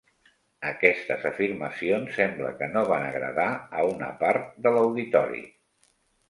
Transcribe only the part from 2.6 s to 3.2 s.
que no van